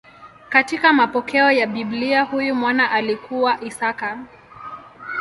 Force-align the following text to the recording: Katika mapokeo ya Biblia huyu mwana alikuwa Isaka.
Katika 0.49 0.93
mapokeo 0.93 1.51
ya 1.51 1.67
Biblia 1.67 2.23
huyu 2.23 2.55
mwana 2.55 2.91
alikuwa 2.91 3.61
Isaka. 3.61 4.19